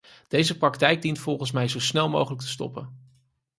Deze 0.27 0.57
praktijk 0.57 1.01
dient 1.01 1.19
volgens 1.19 1.51
mij 1.51 1.67
zo 1.67 1.79
snel 1.79 2.09
mogelijk 2.09 2.41
te 2.41 2.47
stoppen. 2.47 2.97